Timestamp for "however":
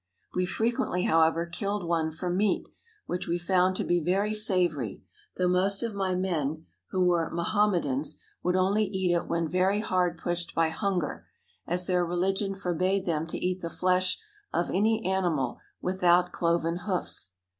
1.03-1.45